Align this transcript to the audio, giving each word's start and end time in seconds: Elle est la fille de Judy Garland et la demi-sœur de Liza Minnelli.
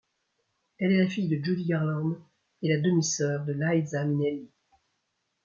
Elle 0.79 0.93
est 0.93 1.03
la 1.03 1.07
fille 1.07 1.27
de 1.27 1.45
Judy 1.45 1.63
Garland 1.65 2.17
et 2.63 2.69
la 2.75 2.81
demi-sœur 2.81 3.45
de 3.45 3.53
Liza 3.53 4.03
Minnelli. 4.03 4.49